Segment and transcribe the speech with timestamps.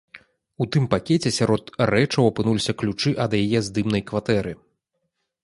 [0.63, 4.53] У тым пакеце сярод рэчаў апынуліся ключы ад яе здымнай кватэры.